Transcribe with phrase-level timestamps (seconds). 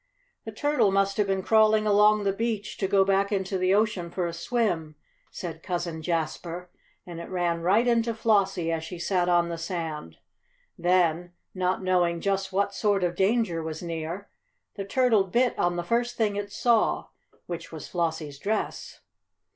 [0.45, 4.09] "The turtle must have been crawling along the beach, to go back into the ocean
[4.09, 4.95] for a swim,"
[5.29, 6.71] said Cousin Jasper,
[7.05, 10.17] "and it ran right into Flossie as she sat on the sand.
[10.75, 14.27] Then, not knowing just what sort of danger was near,
[14.73, 17.09] the turtle bit on the first thing it saw,
[17.45, 19.01] which was Flossie's dress."